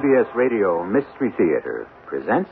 [0.00, 2.48] CBS Radio Mystery Theater presents.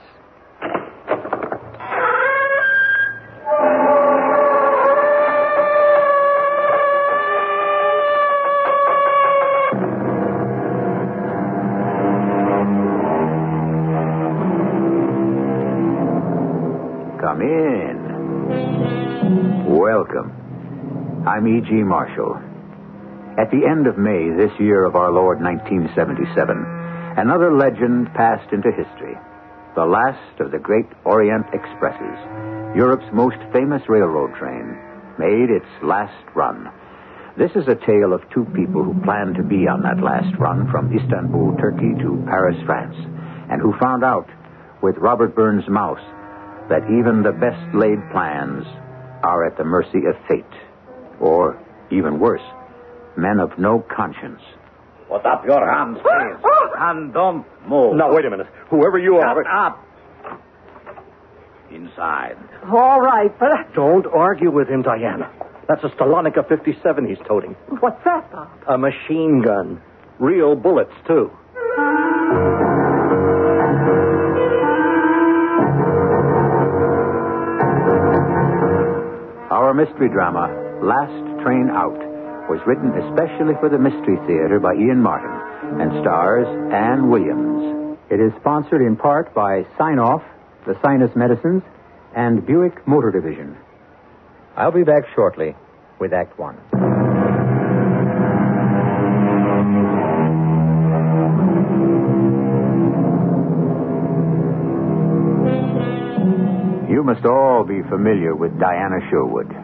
[17.18, 17.96] Come in.
[19.74, 21.24] Welcome.
[21.26, 21.72] I'm E.G.
[21.72, 22.36] Marshall.
[23.38, 26.77] At the end of May this year of our Lord 1977,
[27.18, 29.18] another legend passed into history.
[29.74, 32.18] The last of the great Orient Expresses,
[32.78, 34.78] Europe's most famous railroad train,
[35.18, 36.70] made its last run.
[37.36, 40.70] This is a tale of two people who planned to be on that last run
[40.70, 42.95] from Istanbul, Turkey to Paris, France,
[43.50, 44.28] and who found out,
[44.80, 46.02] with Robert Burns' mouse,
[46.70, 48.62] that even the best laid plans
[49.24, 50.45] are at the mercy of fate.
[51.18, 51.59] Or,
[51.90, 52.46] even worse,
[53.16, 54.42] men of no conscience.
[55.09, 56.45] Put up your hands, please.
[56.45, 57.96] Oh, and don't move.
[57.96, 58.46] Now, wait a minute.
[58.70, 59.66] Whoever you Shut are.
[59.66, 59.84] up.
[61.71, 62.37] Inside.
[62.73, 65.31] All right, but Don't argue with him, Diana.
[65.69, 67.55] That's a Stalonica 57 he's toting.
[67.81, 68.49] what's that, Bob?
[68.69, 69.83] A machine gun.
[70.19, 71.31] Real bullets, too.
[79.51, 80.47] Our mystery drama,
[80.84, 81.99] Last Train Out,
[82.53, 87.98] was written especially for the Mystery Theater by Ian Martin and stars Ann Williams.
[88.11, 90.23] It is sponsored in part by Sine-Off,
[90.67, 91.62] the Sinus Medicines,
[92.15, 93.56] and Buick Motor Division.
[94.56, 95.55] I'll be back shortly
[95.98, 96.56] with Act One.
[106.91, 109.55] You must all be familiar with Diana Sherwood.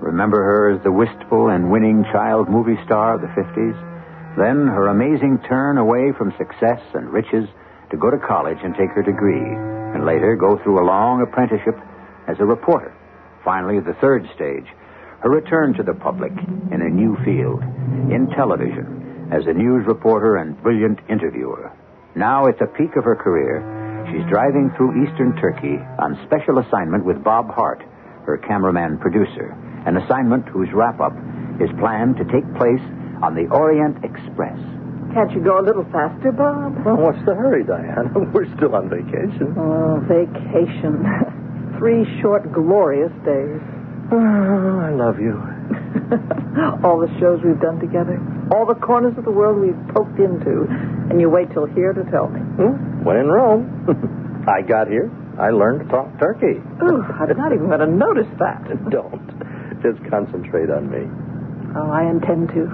[0.00, 3.89] Remember her as the wistful and winning child movie star of the 50s?
[4.36, 7.48] Then her amazing turn away from success and riches
[7.90, 9.42] to go to college and take her degree,
[9.94, 11.74] and later go through a long apprenticeship
[12.28, 12.94] as a reporter.
[13.44, 14.66] Finally, the third stage,
[15.20, 16.32] her return to the public
[16.70, 17.62] in a new field,
[18.12, 21.72] in television, as a news reporter and brilliant interviewer.
[22.14, 23.62] Now, at the peak of her career,
[24.10, 27.82] she's driving through eastern Turkey on special assignment with Bob Hart,
[28.26, 31.14] her cameraman producer, an assignment whose wrap up
[31.60, 32.82] is planned to take place
[33.22, 34.58] on the Orient Express.
[35.12, 36.84] Can't you go a little faster, Bob?
[36.86, 38.10] Well, what's the hurry, Diana?
[38.34, 39.54] We're still on vacation.
[39.58, 41.02] Oh, vacation.
[41.78, 43.60] Three short, glorious days.
[44.12, 45.38] Oh, I love you.
[46.82, 48.18] all the shows we've done together,
[48.50, 50.66] all the corners of the world we've poked into,
[51.10, 52.40] and you wait till here to tell me.
[52.40, 53.04] Hmm?
[53.04, 53.86] When in Rome.
[54.48, 55.10] I got here.
[55.38, 56.58] I learned to talk turkey.
[56.82, 58.66] Ooh, I'm not even going to notice that.
[58.90, 59.22] Don't.
[59.78, 61.06] Just concentrate on me.
[61.78, 62.66] Oh, I intend to,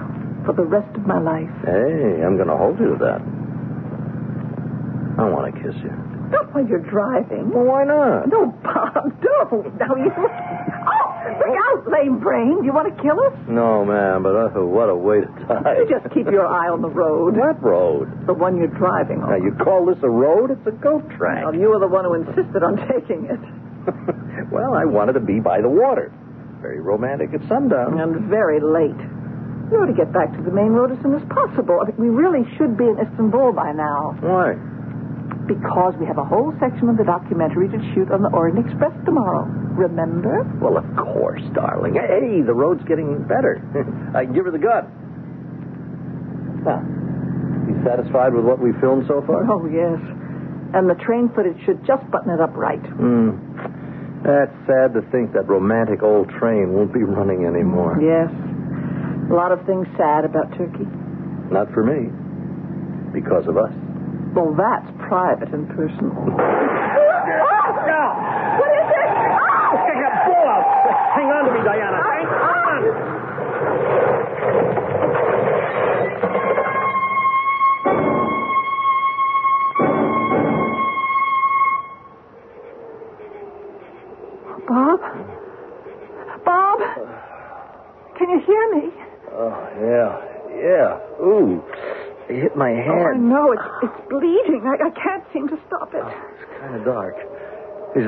[0.47, 1.51] for the rest of my life.
[1.67, 3.19] Hey, I'm going to hold you to that.
[5.19, 5.91] I want to kiss you.
[6.31, 7.51] Not while you're driving.
[7.51, 8.31] Well, why not?
[8.31, 9.75] No, Bob, don't.
[9.75, 10.07] Now you.
[10.07, 12.59] Oh, look out, lame brain.
[12.59, 13.35] Do you want to kill us?
[13.47, 15.83] No, ma'am, but uh, what a way to die.
[15.83, 17.35] You just keep your eye on the road.
[17.35, 18.07] What road?
[18.27, 19.29] The one you're driving on.
[19.35, 20.51] Now, you call this a road?
[20.51, 21.43] It's a goat track.
[21.43, 23.39] Well, you were the one who insisted on taking it.
[24.51, 26.11] well, I wanted to be by the water.
[26.61, 27.99] Very romantic at sundown.
[27.99, 28.99] And very late.
[29.71, 31.79] We ought to get back to the main road as soon as possible.
[31.81, 34.15] I think we really should be in Istanbul by now.
[34.23, 34.55] Why?
[35.47, 38.91] Because we have a whole section of the documentary to shoot on the Orient Express
[39.03, 39.43] tomorrow.
[39.75, 40.43] Remember?
[40.59, 41.95] Well, of course, darling.
[41.95, 43.59] Hey, the road's getting better.
[44.15, 44.87] I can give her the gun.
[46.63, 46.83] Now,
[47.67, 49.43] you satisfied with what we filmed so far?
[49.51, 49.99] Oh, yes.
[50.75, 52.79] And the train footage should just button it up right.
[52.83, 53.39] Hmm.
[54.23, 57.95] That's sad to think that romantic old train won't be running anymore.
[58.03, 58.31] Yes.
[59.29, 60.87] A lot of things sad about Turkey.
[61.51, 62.09] Not for me.
[63.13, 63.73] Because of us.
[64.35, 66.13] Well, that's private and personal.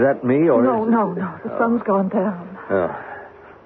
[0.09, 1.39] that me or No, no, no.
[1.43, 2.57] The sun's gone down.
[2.69, 2.89] Oh.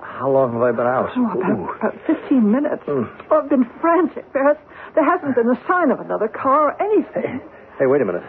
[0.01, 1.09] How long have I been out?
[1.15, 2.83] Oh, about, about 15 minutes.
[2.83, 3.07] Mm.
[3.31, 4.31] Oh, I've been frantic.
[4.33, 4.57] There, has,
[4.95, 7.41] there hasn't been a sign of another car or anything.
[7.79, 8.23] Hey, wait a minute.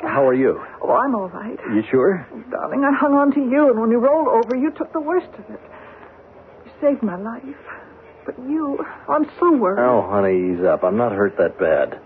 [0.00, 0.60] How are you?
[0.82, 1.58] Oh, I'm all right.
[1.74, 2.26] You sure?
[2.50, 5.28] Darling, I hung on to you, and when you rolled over, you took the worst
[5.34, 5.60] of it.
[6.64, 7.42] You saved my life.
[8.24, 8.78] But you,
[9.08, 9.82] I'm so worried.
[9.82, 10.84] Oh, honey, ease up.
[10.84, 11.98] I'm not hurt that bad.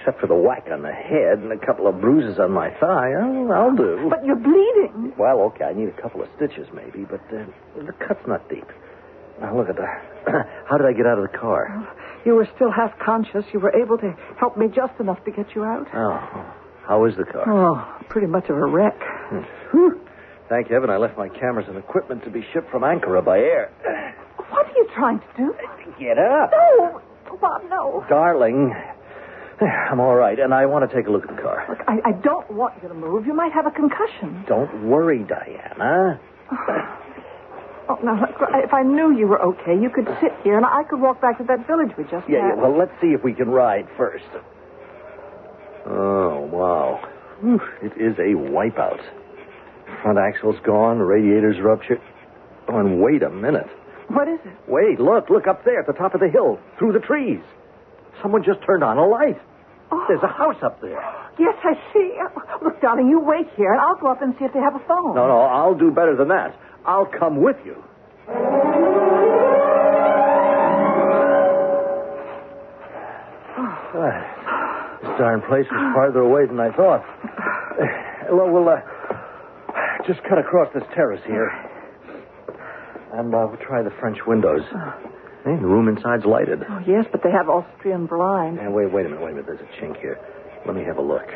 [0.00, 3.12] Except for the whack on the head and a couple of bruises on my thigh,
[3.12, 4.08] I'll, I'll do.
[4.08, 5.12] But you're bleeding.
[5.18, 7.44] Well, okay, I need a couple of stitches maybe, but uh,
[7.76, 8.66] the cut's not deep.
[9.40, 10.00] Now, look at that.
[10.68, 11.68] How did I get out of the car?
[12.24, 13.44] You were still half conscious.
[13.52, 15.86] You were able to help me just enough to get you out.
[15.94, 16.54] Oh,
[16.86, 17.44] how is the car?
[17.48, 18.98] Oh, pretty much of a wreck.
[19.70, 20.00] Whew.
[20.48, 23.70] Thank heaven I left my cameras and equipment to be shipped from Ankara by air.
[24.50, 25.54] What are you trying to do?
[25.98, 26.50] Get up.
[26.52, 27.00] No,
[27.40, 28.04] Bob, no.
[28.08, 28.74] Darling,
[29.90, 31.66] I'm all right, and I want to take a look at the car.
[31.68, 33.26] Look, I, I don't want you to move.
[33.26, 34.44] You might have a concussion.
[34.48, 36.20] Don't worry, Diana.
[37.88, 40.84] Oh, now, look, if I knew you were okay, you could sit here and I
[40.88, 43.34] could walk back to that village we just Yeah, yeah, well, let's see if we
[43.34, 44.30] can ride first.
[45.86, 47.00] Oh, wow.
[47.40, 49.02] Whew, it is a wipeout.
[50.02, 52.00] Front axle's gone, radiator's ruptured.
[52.68, 53.66] Oh, and wait a minute.
[54.06, 54.52] What is it?
[54.68, 57.40] Wait, look, look up there at the top of the hill, through the trees.
[58.22, 59.40] Someone just turned on a light.
[59.92, 60.04] Oh.
[60.08, 61.02] There's a house up there.
[61.38, 62.12] Yes, I see.
[62.62, 64.84] Look, darling, you wait here and I'll go up and see if they have a
[64.86, 65.14] phone.
[65.14, 66.54] No, no, I'll do better than that.
[66.84, 67.76] I'll come with you.
[73.92, 77.04] Ah, this darn place is farther away than I thought.
[78.30, 78.80] Well, we'll uh,
[80.06, 81.50] just cut across this terrace here.
[83.12, 84.62] And uh, we'll try the French windows.
[85.44, 86.60] Hey, the room inside's lighted.
[86.68, 88.60] Oh, yes, but they have Austrian blinds.
[88.60, 89.46] Hey, wait, wait a minute, wait a minute.
[89.46, 90.18] There's a chink here.
[90.66, 91.26] Let me have a look.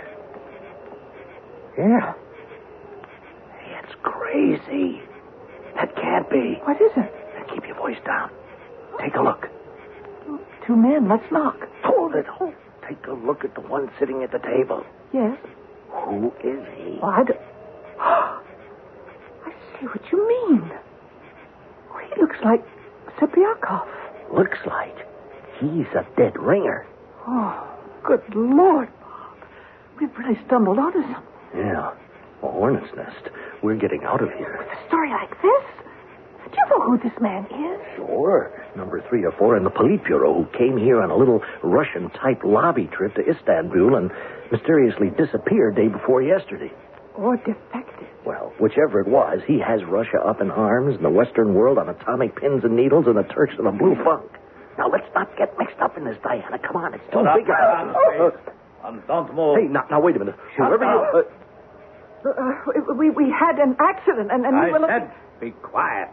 [1.79, 2.13] Yeah.
[3.59, 5.01] Hey, it's crazy.
[5.75, 6.61] That can't be.
[6.65, 7.13] What is it?
[7.53, 8.31] Keep your voice down.
[9.01, 9.49] Take a look.
[10.67, 11.09] Two men.
[11.09, 11.57] Let's knock.
[11.85, 12.27] Hold it.
[12.27, 12.55] Hold.
[12.89, 14.85] Take a look at the one sitting at the table.
[15.13, 15.39] Yes.
[15.91, 16.99] Who is he?
[17.03, 17.25] Oh, well,
[18.01, 20.71] I see what you mean.
[21.93, 22.63] Oh, he looks like
[23.19, 23.87] Serpiakov.
[24.33, 24.97] Looks like
[25.61, 26.87] he's a dead ringer.
[27.27, 27.67] Oh,
[28.03, 29.37] good Lord, Bob.
[30.01, 31.25] We've really stumbled onto something.
[31.57, 31.93] Yeah.
[32.43, 33.31] A hornet's nest.
[33.63, 34.59] We're getting out of here.
[34.59, 35.65] With a story like this?
[36.51, 37.81] Do you know who this man is?
[37.97, 38.51] Sure.
[38.77, 42.89] Number three or four in the Politburo who came here on a little Russian-type lobby
[42.93, 44.11] trip to Istanbul and
[44.53, 46.71] mysteriously disappeared day before yesterday.
[47.15, 48.09] Or defective.
[48.27, 51.89] Well, whichever it was, he has Russia up in arms and the Western world on
[51.89, 54.31] atomic pins and needles and the Turks in a blue funk.
[54.79, 56.59] Now, let's not get mixed up in this, Diana.
[56.59, 57.77] Come on, it's too Put big your a...
[57.77, 57.97] hands,
[58.43, 58.53] please.
[58.85, 59.57] And don't move.
[59.61, 60.35] Hey, now, now, wait a minute.
[60.57, 61.21] Whoever you...
[61.21, 61.23] Uh,
[62.27, 64.97] Uh, we, we had an accident, and, and we I were looking...
[64.97, 66.09] said, be quiet.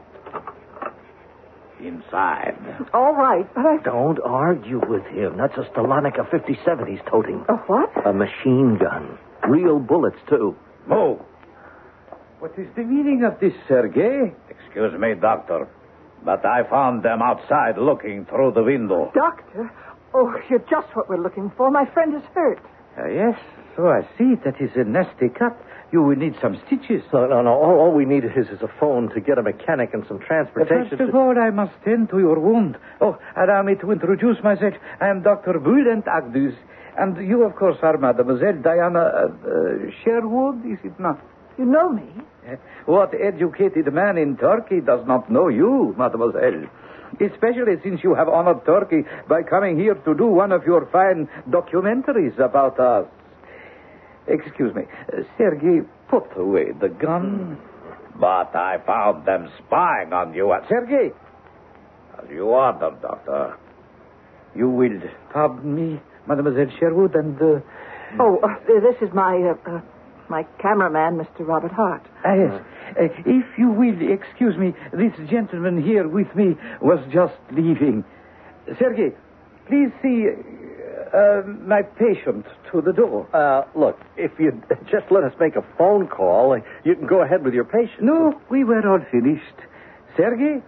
[1.81, 2.53] Inside.
[2.93, 3.77] All right, but I...
[3.83, 5.37] don't argue with him.
[5.37, 7.43] That's a Stalonica 57 he's toting.
[7.49, 7.89] A what?
[8.05, 9.17] A machine gun.
[9.49, 10.55] Real bullets, too.
[10.87, 11.19] Move.
[12.39, 14.33] What is the meaning of this, Sergei?
[14.49, 15.67] Excuse me, doctor.
[16.23, 19.11] But I found them outside looking through the window.
[19.13, 19.71] Doctor?
[20.13, 21.71] Oh, you're just what we're looking for.
[21.71, 22.59] My friend is hurt.
[22.97, 23.39] Uh, yes,
[23.75, 24.35] so I see.
[24.43, 25.55] That is a nasty cut.
[25.91, 27.03] You will need some stitches.
[27.13, 27.51] No, no, no.
[27.51, 30.89] All, all we need is, is a phone to get a mechanic and some transportation.
[30.89, 32.77] First of to- all, I must tend to your wound.
[33.01, 34.73] Oh, allow me to introduce myself.
[34.99, 35.53] I am Dr.
[35.59, 36.55] Bülent Agdus.
[36.97, 41.19] And you, of course, are Mademoiselle Diana uh, uh, Sherwood, is it not?
[41.57, 42.03] You know me.
[42.47, 42.55] Uh,
[42.85, 46.65] What educated man in Turkey does not know you, Mademoiselle?
[47.19, 51.27] Especially since you have honored Turkey by coming here to do one of your fine
[51.49, 53.05] documentaries about us.
[54.27, 54.83] Excuse me.
[55.11, 57.57] Uh, Sergei, put away the gun.
[58.19, 61.11] But I found them spying on you at Sergei,
[62.21, 63.55] as you ordered, doctor.
[64.55, 64.99] you will
[65.31, 67.59] pardon me, Mademoiselle Sherwood, and uh,
[68.19, 69.81] Oh, uh, this is my uh, uh,
[70.29, 71.47] my cameraman, Mr.
[71.47, 72.05] Robert Hart.
[72.25, 72.61] Ah, yes.
[72.99, 78.03] Uh, if you will excuse me, this gentleman here with me was just leaving.
[78.77, 79.11] Sergei,
[79.67, 80.27] please see
[81.13, 83.27] uh, my patient to the door.
[83.33, 87.43] Uh, look, if you just let us make a phone call, you can go ahead
[87.43, 88.01] with your patient.
[88.03, 89.55] No, we were all finished.
[90.17, 90.61] Sergei,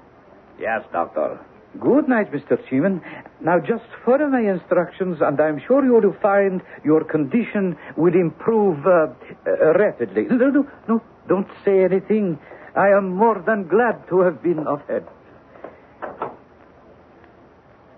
[0.60, 1.40] Yes, doctor.
[1.80, 2.58] Good night, Mr.
[2.70, 3.02] Cheeman.
[3.42, 8.86] Now just follow my instructions, and I'm sure you will find your condition will improve
[8.86, 9.08] uh,
[9.48, 10.26] uh, rapidly.
[10.30, 12.40] No, no, no, don't say anything.
[12.76, 15.10] I am more than glad to have been of help.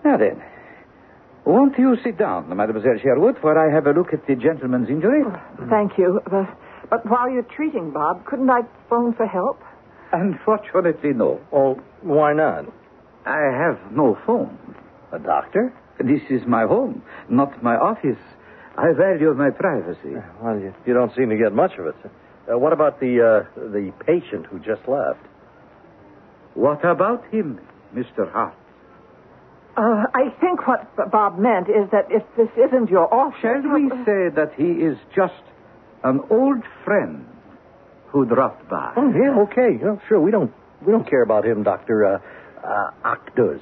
[0.04, 0.44] Now then,
[1.46, 5.24] won't you sit down, Mademoiselle Sherwood, for I have a look at the gentleman's injury?
[5.70, 6.20] Thank you.
[6.32, 6.46] Uh,
[6.90, 9.62] but while you're treating Bob, couldn't I phone for help?
[10.12, 11.40] Unfortunately, no.
[11.52, 12.66] Oh, why not?
[13.26, 14.58] I have no phone.
[15.12, 15.74] A doctor?
[16.00, 18.20] This is my home, not my office.
[18.78, 20.16] I value my privacy.
[20.42, 21.96] Well, you, you don't seem to get much of it.
[22.52, 25.20] Uh, what about the uh, the patient who just left?
[26.54, 27.60] What about him,
[27.96, 28.32] Mr.
[28.32, 28.56] Hart?
[29.78, 33.40] Uh, I think what Bob meant is that if this isn't your office...
[33.42, 35.34] Shall we say that he is just
[36.04, 37.26] an old friend
[38.08, 38.94] who dropped by?
[38.96, 39.78] Oh, yeah, okay.
[39.82, 40.54] Yeah, sure, we don't
[40.86, 42.22] we don't care about him, Dr.
[42.66, 43.60] Uh, Akduz.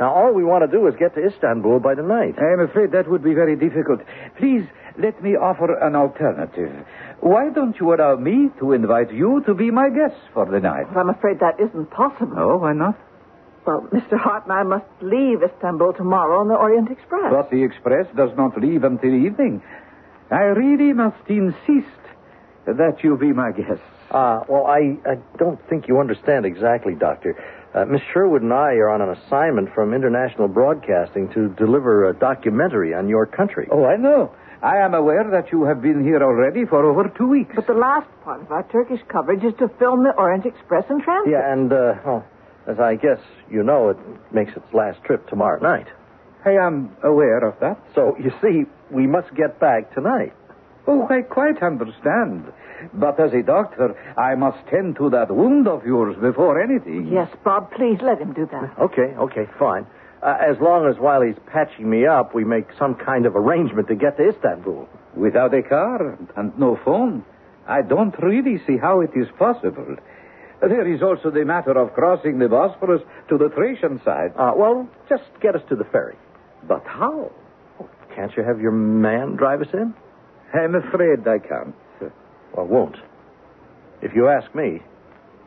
[0.00, 2.34] Now, all we want to do is get to Istanbul by tonight.
[2.38, 4.00] I am afraid that would be very difficult.
[4.38, 4.64] Please
[4.98, 6.72] let me offer an alternative.
[7.20, 10.86] Why don't you allow me to invite you to be my guest for the night?
[10.96, 12.36] I'm afraid that isn't possible.
[12.38, 12.96] Oh, why not?
[13.66, 14.16] Well, Mr.
[14.18, 17.30] Hart and I must leave Istanbul tomorrow on the Orient Express.
[17.32, 19.62] But the express does not leave until evening.
[20.30, 22.00] I really must insist
[22.66, 23.80] that you be my guest.
[24.10, 27.34] Uh, well, I, I don't think you understand exactly, Doctor.
[27.76, 32.14] Uh, Miss Sherwood and I are on an assignment from International Broadcasting to deliver a
[32.14, 33.68] documentary on your country.
[33.70, 34.34] Oh, I know.
[34.62, 37.52] I am aware that you have been here already for over two weeks.
[37.54, 41.02] But the last part of our Turkish coverage is to film the Orient Express in
[41.02, 41.30] transit.
[41.30, 42.24] Yeah, and, uh, well,
[42.66, 43.98] as I guess you know, it
[44.32, 45.88] makes its last trip tomorrow night.
[46.44, 47.78] Hey, I am aware of that.
[47.94, 50.32] So, you see, we must get back tonight.
[50.86, 52.52] Oh, I quite understand.
[52.94, 57.08] But as a doctor, I must tend to that wound of yours before anything.
[57.12, 58.74] Yes, Bob, please let him do that.
[58.78, 59.86] Okay, okay, fine.
[60.22, 63.88] Uh, as long as while he's patching me up, we make some kind of arrangement
[63.88, 64.88] to get to Istanbul.
[65.14, 67.24] Without a car and no phone,
[67.66, 69.96] I don't really see how it is possible.
[70.60, 74.32] There is also the matter of crossing the Bosphorus to the Thracian side.
[74.36, 76.16] Uh, well, just get us to the ferry.
[76.66, 77.30] But how?
[78.14, 79.94] Can't you have your man drive us in?
[80.54, 81.74] I'm afraid I can't.
[82.54, 82.96] Well, won't.
[84.02, 84.80] If you ask me,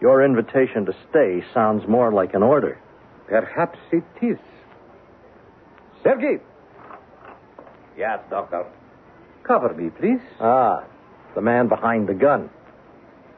[0.02, 2.80] your invitation to stay sounds more like an order.
[3.28, 4.38] Perhaps it is.
[6.04, 6.40] Sergei!
[7.98, 8.66] Yes, Doctor.
[9.44, 10.22] Cover me, please.
[10.40, 10.84] Ah,
[11.36, 12.50] the man behind the gun.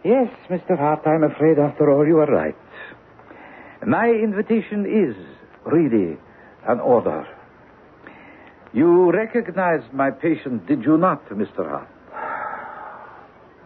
[0.03, 0.77] Yes, Mr.
[0.77, 2.55] Hart, I'm afraid after all you are right.
[3.85, 5.15] My invitation is
[5.65, 6.17] really
[6.67, 7.27] an order.
[8.73, 11.67] You recognized my patient, did you not, Mr.
[11.67, 11.89] Hart?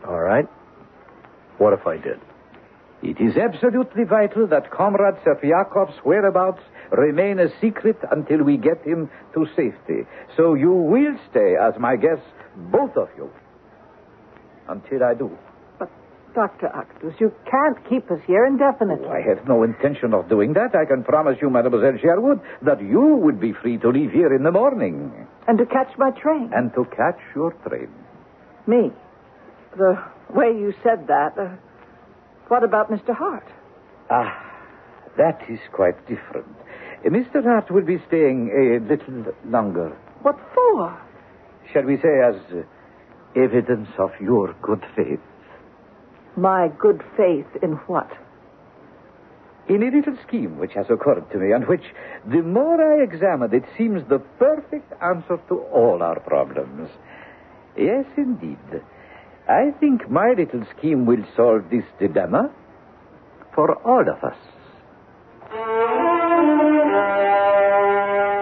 [0.07, 0.47] All right.
[1.57, 2.19] What if I did?
[3.03, 9.09] It is absolutely vital that Comrade Serpiakov's whereabouts remain a secret until we get him
[9.33, 10.07] to safety.
[10.35, 13.29] So you will stay as my guests, both of you,
[14.67, 15.37] until I do.
[16.35, 16.67] Dr.
[16.67, 19.07] Akdus, you can't keep us here indefinitely.
[19.07, 20.75] I have no intention of doing that.
[20.75, 24.43] I can promise you, Mademoiselle Sherwood, that you would be free to leave here in
[24.43, 25.13] the morning.
[25.47, 26.51] And to catch my train.
[26.53, 27.89] And to catch your train.
[28.67, 28.91] Me?
[29.77, 29.97] The
[30.33, 31.37] way you said that.
[31.37, 31.55] Uh,
[32.49, 33.15] what about Mr.
[33.15, 33.47] Hart?
[34.09, 34.35] Ah,
[35.17, 36.47] that is quite different.
[37.05, 37.43] Uh, Mr.
[37.43, 39.95] Hart will be staying a little longer.
[40.21, 40.99] What for?
[41.71, 42.63] Shall we say as uh,
[43.39, 45.19] evidence of your good faith?
[46.37, 48.11] My good faith in what?
[49.67, 51.83] In a little scheme which has occurred to me, and which,
[52.25, 56.89] the more I examine it, seems the perfect answer to all our problems.
[57.77, 58.57] Yes, indeed.
[59.47, 62.51] I think my little scheme will solve this dilemma
[63.53, 64.37] for all of us.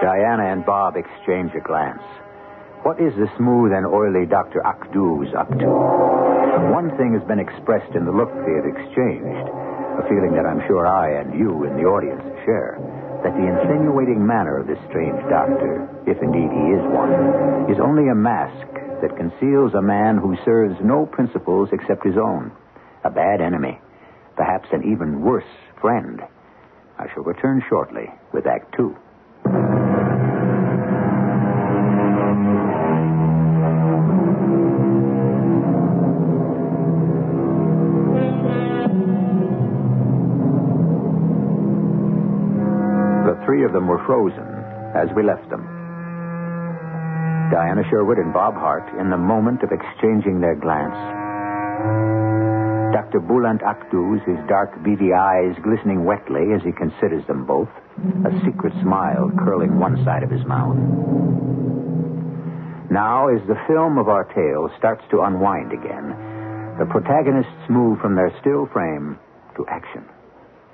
[0.01, 2.01] Diana and Bob exchange a glance.
[2.83, 4.61] What is the smooth and oily Dr.
[4.61, 6.32] Akduz up to?
[6.43, 9.47] One thing has been expressed in the look they have exchanged,
[9.95, 12.77] a feeling that I'm sure I and you in the audience share,
[13.23, 18.09] that the insinuating manner of this strange doctor, if indeed he is one, is only
[18.09, 18.67] a mask
[19.01, 22.51] that conceals a man who serves no principles except his own,
[23.03, 23.79] a bad enemy,
[24.35, 25.47] perhaps an even worse
[25.79, 26.21] friend.
[26.99, 28.97] I shall return shortly with Act Two.
[43.63, 44.43] Three of them were frozen
[44.91, 45.63] as we left them.
[47.49, 50.99] Diana Sherwood and Bob Hart in the moment of exchanging their glance.
[52.91, 53.21] Dr.
[53.23, 57.69] Bülent Akduz, his dark, beady eyes glistening wetly as he considers them both,
[58.27, 60.75] a secret smile curling one side of his mouth.
[62.91, 66.11] Now, as the film of our tale starts to unwind again,
[66.79, 69.17] the protagonists move from their still frame
[69.55, 70.03] to action.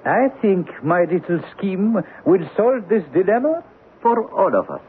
[0.06, 3.64] I think my little scheme will solve this dilemma
[4.02, 4.82] for all of us.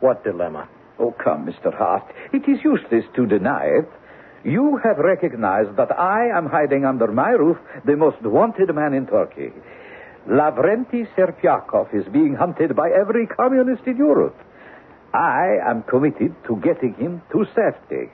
[0.00, 0.68] What dilemma?
[0.98, 1.74] Oh, come, Mr.
[1.74, 2.04] Hart.
[2.32, 3.88] It is useless to deny it.
[4.44, 9.06] You have recognized that I am hiding under my roof the most wanted man in
[9.06, 9.52] Turkey.
[10.28, 14.36] Lavrenti Serpiakov is being hunted by every communist in Europe.
[15.14, 18.12] I am committed to getting him to safety.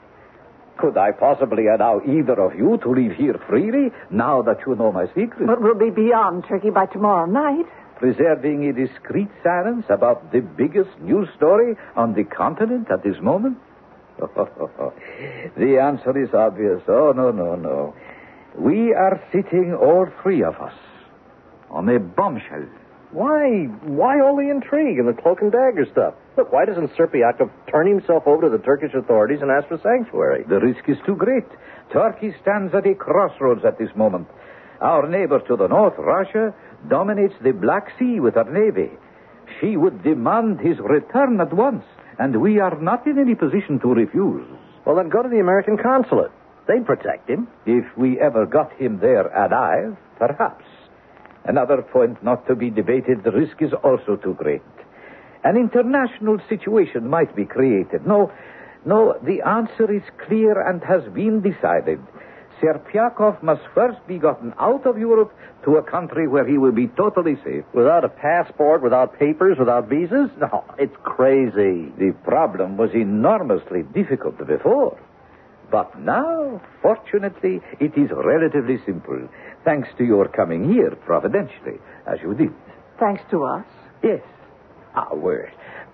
[0.79, 4.93] Could I possibly allow either of you to leave here freely now that you know
[4.93, 5.47] my secret?
[5.47, 7.67] But we'll be beyond Turkey by tomorrow night.
[7.99, 13.57] preserving a discreet silence about the biggest news story on the continent at this moment?
[14.19, 16.83] the answer is obvious.
[16.89, 17.95] Oh, no, no, no.
[18.59, 20.75] We are sitting, all three of us,
[21.71, 22.67] on a bombshell.
[23.13, 23.65] Why?
[23.85, 26.15] Why all the intrigue and the cloak and dagger stuff?
[26.37, 30.45] Look, why doesn't Serpiakov turn himself over to the Turkish authorities and ask for sanctuary?
[30.47, 31.47] The risk is too great.
[31.93, 34.29] Turkey stands at a crossroads at this moment.
[34.83, 36.55] Our neighbor to the north, Russia,
[36.89, 38.91] dominates the Black Sea with her navy.
[39.61, 41.85] She would demand his return at once,
[42.19, 44.47] and we are not in any position to refuse.
[44.85, 46.33] Well, then go to the American consulate.
[46.69, 47.49] They'd protect him.
[47.65, 50.65] If we ever got him there alive, perhaps.
[51.45, 54.63] Another point not to be debated, the risk is also too great.
[55.45, 58.07] An international situation might be created.
[58.07, 58.33] No,
[58.85, 62.01] no, the answer is clear and has been decided.
[62.61, 65.33] Serpiakov must first be gotten out of Europe
[65.65, 67.65] to a country where he will be totally safe.
[67.75, 70.31] Without a passport, without papers, without visas?
[70.41, 71.93] No, it's crazy.
[71.99, 74.99] The problem was enormously difficult before.
[75.71, 79.29] But now, fortunately, it is relatively simple,
[79.65, 82.55] thanks to your coming here providentially, as you did.
[82.99, 83.67] Thanks to us.
[84.03, 84.23] Yes.
[84.97, 85.45] Ah, well,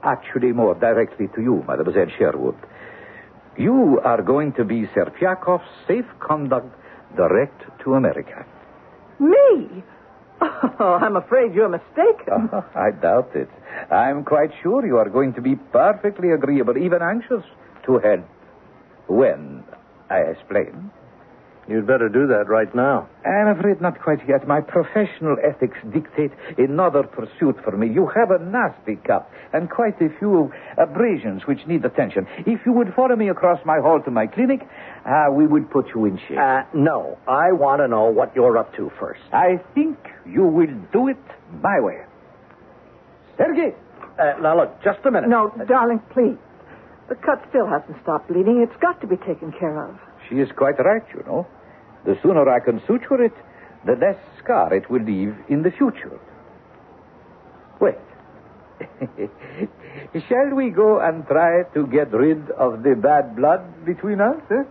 [0.04, 2.54] actually, more directly to you, Mademoiselle Sherwood.
[3.58, 6.74] You are going to be Serpiakov's safe conduct
[7.16, 8.46] direct to America.
[9.18, 9.82] Me?
[10.80, 12.48] Oh, I'm afraid you're mistaken.
[12.52, 13.48] Oh, I doubt it.
[13.92, 17.44] I'm quite sure you are going to be perfectly agreeable, even anxious,
[17.86, 18.24] to help
[19.08, 19.64] when
[20.10, 20.90] I explain.
[21.68, 23.08] You'd better do that right now.
[23.24, 24.48] I'm afraid not quite yet.
[24.48, 27.88] My professional ethics dictate another pursuit for me.
[27.88, 32.26] You have a nasty cut and quite a few abrasions which need attention.
[32.46, 34.60] If you would follow me across my hall to my clinic,
[35.06, 36.38] uh, we would put you in shape.
[36.38, 37.16] Uh, no.
[37.28, 39.20] I want to know what you're up to first.
[39.32, 41.22] I think you will do it
[41.62, 42.02] my way.
[43.38, 43.74] Sergei!
[44.18, 45.30] Uh, now, look, just a minute.
[45.30, 46.36] No, darling, please.
[47.08, 48.66] The cut still hasn't stopped bleeding.
[48.66, 49.98] It's got to be taken care of.
[50.32, 51.46] She is quite right, you know.
[52.06, 53.34] The sooner I can suture it,
[53.84, 56.18] the less scar it will leave in the future.
[57.80, 57.98] Wait.
[60.28, 64.36] Shall we go and try to get rid of the bad blood between us?
[64.50, 64.62] eh?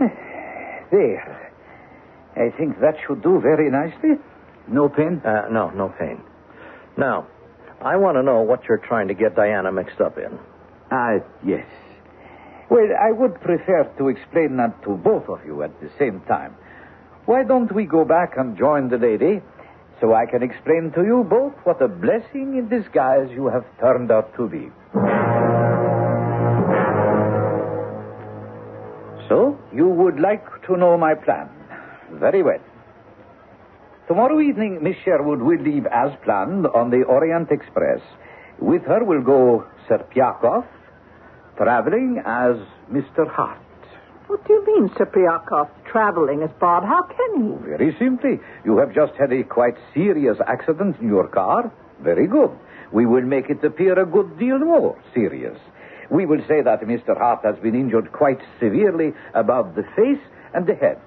[0.90, 1.52] There.
[2.36, 4.18] I think that should do very nicely.
[4.66, 5.20] No pain?
[5.24, 6.20] Uh, no, no pain.
[6.96, 7.26] Now,
[7.82, 10.38] I want to know what you're trying to get Diana mixed up in.
[10.90, 11.66] Ah, yes.
[12.68, 16.54] Well, I would prefer to explain that to both of you at the same time.
[17.24, 19.40] Why don't we go back and join the lady
[20.00, 24.10] so I can explain to you both what a blessing in disguise you have turned
[24.10, 24.70] out to be?
[29.28, 31.48] So, you would like to know my plan.
[32.12, 32.60] Very well.
[34.10, 38.00] Tomorrow evening, Miss Sherwood will leave as planned on the Orient Express.
[38.58, 40.66] With her will go Serpiakov,
[41.56, 42.56] traveling as
[42.92, 43.30] Mr.
[43.30, 43.60] Hart.
[44.26, 46.82] What do you mean, Serpiakov traveling as Bob?
[46.82, 47.68] How can he?
[47.68, 51.72] Very simply, you have just had a quite serious accident in your car.
[52.02, 52.50] Very good.
[52.90, 55.56] We will make it appear a good deal more serious.
[56.10, 57.16] We will say that Mr.
[57.16, 60.98] Hart has been injured quite severely about the face and the head.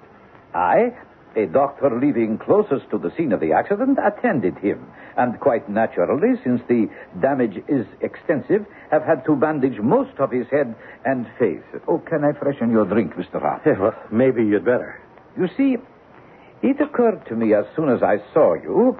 [0.54, 0.94] I,
[1.36, 4.86] a doctor living closest to the scene of the accident, attended him.
[5.16, 6.88] And quite naturally, since the
[7.20, 11.64] damage is extensive, have had to bandage most of his head and face.
[11.88, 13.40] Oh, can I freshen your drink, Mr.
[13.40, 13.62] Hart?
[13.66, 15.00] Yeah, well, maybe you'd better.
[15.38, 15.76] You see,
[16.62, 18.98] it occurred to me as soon as I saw you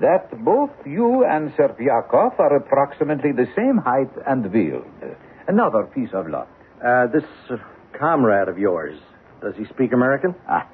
[0.00, 4.84] that both you and Serpiakov are approximately the same height and build.
[5.46, 6.48] Another piece of luck.
[6.84, 7.56] Uh, this uh,
[7.98, 8.98] comrade of yours,
[9.44, 10.34] does he speak American?
[10.48, 10.66] Ah,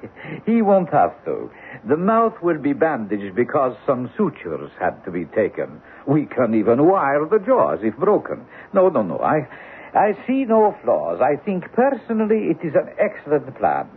[0.45, 1.51] he won't have to.
[1.87, 5.81] The mouth will be bandaged because some sutures had to be taken.
[6.07, 8.45] We can even wire the jaws if broken.
[8.73, 9.19] No, no, no.
[9.19, 9.47] I,
[9.93, 11.19] I see no flaws.
[11.21, 13.89] I think personally it is an excellent plan.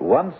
[0.00, 0.34] Once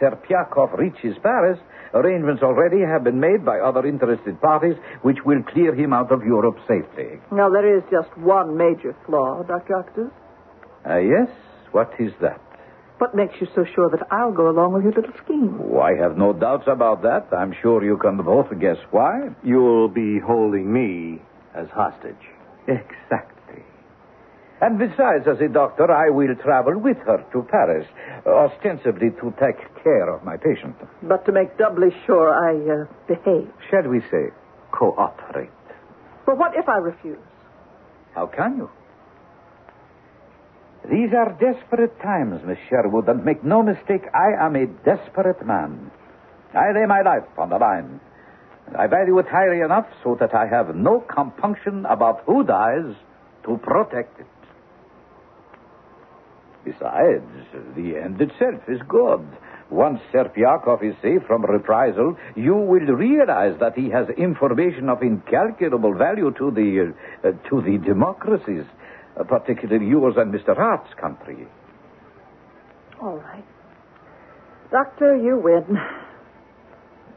[0.00, 1.58] Serpiakov reaches Paris,
[1.94, 6.24] arrangements already have been made by other interested parties which will clear him out of
[6.24, 7.20] Europe safely.
[7.30, 9.74] Now, there is just one major flaw, Dr.
[9.74, 10.10] Akdus.
[10.84, 11.28] Ah, yes?
[11.72, 12.40] What is that?
[12.98, 15.58] What makes you so sure that I'll go along with your little scheme?
[15.60, 17.26] Oh, I have no doubts about that.
[17.36, 19.30] I'm sure you can both guess why.
[19.42, 21.20] You'll be holding me
[21.54, 22.14] as hostage.
[22.68, 23.62] Exactly.
[24.60, 27.86] And besides, as a doctor, I will travel with her to Paris,
[28.26, 30.76] ostensibly to take care of my patient.
[31.02, 33.50] But to make doubly sure I uh, behave.
[33.70, 34.30] Shall we say,
[34.72, 35.50] cooperate?
[36.24, 37.18] But what if I refuse?
[38.14, 38.70] How can you?
[40.90, 45.90] These are desperate times, Miss Sherwood, and make no mistake, I am a desperate man.
[46.52, 48.00] I lay my life on the line.
[48.66, 52.94] And I value it highly enough so that I have no compunction about who dies
[53.44, 54.26] to protect it.
[56.64, 57.24] Besides,
[57.76, 59.26] the end itself is good.
[59.70, 65.94] Once Serpiakov is safe from reprisal, you will realize that he has information of incalculable
[65.94, 66.94] value to the
[67.24, 68.64] uh, to the democracies,
[69.18, 70.56] uh, particularly yours and Mr.
[70.56, 71.46] Hart's country.
[73.00, 73.44] All right.
[74.70, 75.78] Doctor, you win.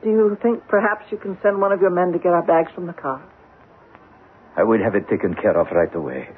[0.03, 2.71] Do you think perhaps you can send one of your men to get our bags
[2.75, 3.23] from the car?
[4.55, 6.29] I will have it taken care of right away.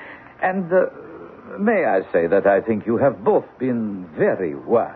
[0.41, 4.95] And uh, may I say that I think you have both been very wise.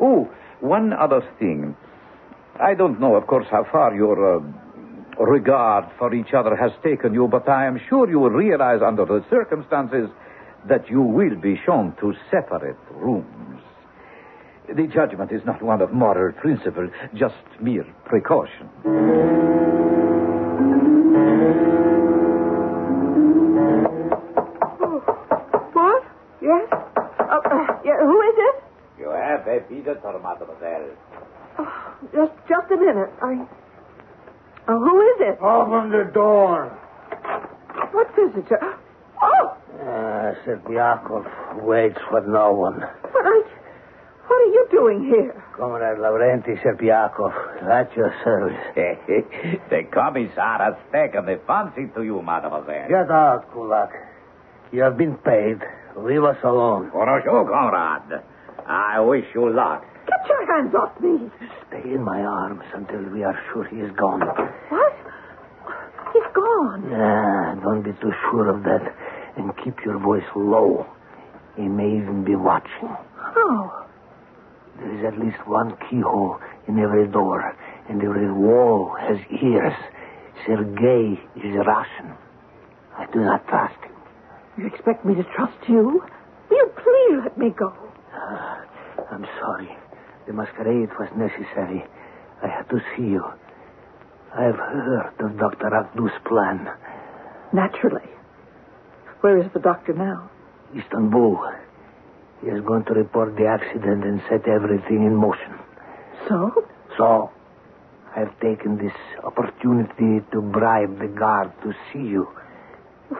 [0.00, 1.76] Oh, one other thing.
[2.60, 4.40] I don't know, of course, how far your uh,
[5.26, 9.04] regard for each other has taken you, but I am sure you will realize under
[9.04, 10.10] the circumstances
[10.68, 13.60] that you will be shown to separate rooms.
[14.68, 18.68] The judgment is not one of moral principle, just mere precaution.
[25.72, 26.02] What?
[26.40, 26.68] Yes?
[26.70, 28.64] Uh, uh, yeah, who is it?
[28.98, 30.90] You have a visitor, mademoiselle.
[31.58, 33.10] Oh, just, just a minute.
[33.20, 33.46] I.
[34.68, 35.38] Uh, who is it?
[35.42, 36.68] Open the door.
[37.92, 38.60] What visitor?
[39.22, 41.26] Oh, Uh, Serpiakov
[41.62, 42.78] waits for no one.
[43.02, 43.42] but I.
[44.28, 45.44] What are you doing here?
[45.56, 47.32] Comrade Lavrenti Serpiakov,
[47.68, 48.56] at your service.
[49.70, 52.88] the commissar has taken a fancy to you, mademoiselle.
[52.88, 53.90] Get out, Kulak.
[54.70, 55.58] You have been paid.
[55.96, 56.90] Leave us alone.
[56.94, 58.22] Bonjour, comrade.
[58.66, 59.84] I wish you luck.
[60.06, 61.30] Get your hands off me.
[61.68, 64.20] Stay in my arms until we are sure he is gone.
[64.20, 64.94] What?
[66.12, 66.92] He's gone.
[66.92, 68.94] Ah, don't be too sure of that.
[69.36, 70.86] And keep your voice low.
[71.56, 72.94] He may even be watching.
[73.36, 73.86] Oh,
[74.78, 76.38] There is at least one keyhole
[76.68, 77.56] in every door,
[77.88, 79.72] and every wall has ears.
[80.46, 82.16] Sergei is Russian.
[82.98, 83.92] I do not trust him.
[84.58, 86.02] you expect me to trust you?
[86.50, 87.72] Will you please let me go?
[88.12, 88.64] Ah,
[89.12, 89.70] I'm sorry.
[90.26, 91.84] The masquerade was necessary.
[92.42, 93.24] I had to see you.
[94.34, 95.70] I've heard of Dr.
[95.70, 96.68] Akdu's plan.
[97.52, 98.08] Naturally.
[99.20, 100.30] Where is the doctor now?
[100.76, 101.38] Istanbul.
[102.40, 105.58] He is going to report the accident and set everything in motion.
[106.28, 106.66] So?
[106.96, 107.30] So,
[108.16, 108.92] I've taken this
[109.24, 112.28] opportunity to bribe the guard to see you.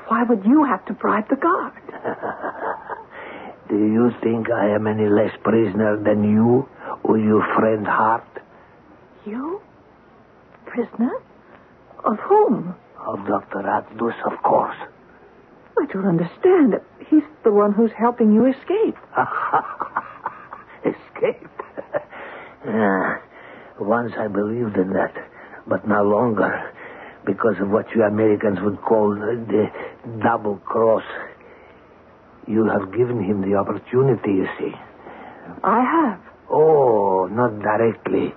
[0.09, 1.73] Why would you have to bribe the guard?
[3.69, 6.69] Do you think I am any less prisoner than you
[7.05, 8.25] or your friend Hart?
[9.27, 9.61] You?
[10.67, 11.13] Prisoner?
[12.05, 12.75] Of whom?
[13.07, 13.63] Of Dr.
[13.63, 14.77] Akdus, of course.
[15.79, 16.75] I don't understand.
[17.09, 18.97] He's the one who's helping you escape.
[20.85, 21.49] Escape.
[22.67, 23.21] Ah,
[23.81, 25.15] once I believed in that,
[25.67, 26.73] but no longer
[27.25, 29.67] because of what you Americans would call the
[30.23, 31.05] double cross.
[32.47, 34.73] You have given him the opportunity, you see.
[35.63, 36.21] I have.
[36.53, 38.35] Oh, not directly.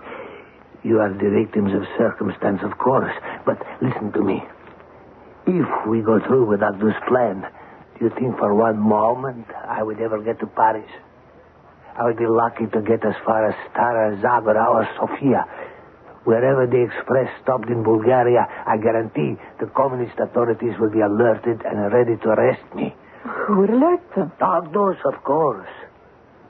[0.84, 3.12] You are the victims of circumstance, of course.
[3.46, 4.42] But listen to me.
[5.48, 7.46] If we go through with Abdul's plan,
[8.00, 10.90] do you think for one moment I would ever get to Paris?
[11.98, 15.46] I would be lucky to get as far as Stara Zagora or Sofia.
[16.24, 21.94] Wherever the express stopped in Bulgaria, I guarantee the communist authorities will be alerted and
[21.94, 22.96] ready to arrest me.
[23.24, 24.32] Who would alert them?
[24.42, 25.70] Outdoors, of course.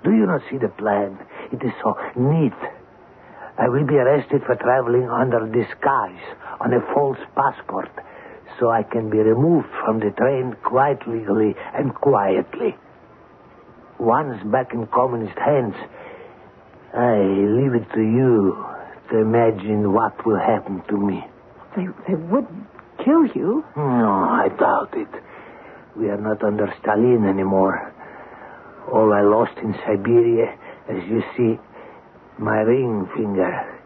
[0.06, 1.18] Do you not see the plan?
[1.52, 2.54] It is so neat.
[3.58, 6.22] I will be arrested for traveling under disguise
[6.62, 7.89] on a false passport,
[8.60, 12.76] so I can be removed from the train quite legally and quietly.
[14.00, 15.76] Once back in communist hands,
[16.94, 18.63] I leave it to you
[19.10, 21.26] to imagine what will happen to me.
[21.76, 22.68] They, they wouldn't
[23.04, 23.65] kill you.
[23.76, 25.10] No, I doubt it.
[25.96, 27.95] We are not under Stalin anymore.
[28.91, 30.58] All I lost in Siberia,
[30.89, 31.60] as you see,
[32.38, 33.82] my ring finger.